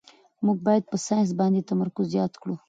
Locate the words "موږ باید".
0.45-0.83